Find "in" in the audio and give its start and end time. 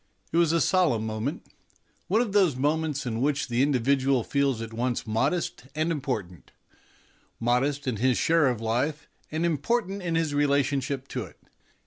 3.05-3.21, 7.87-7.97, 10.01-10.15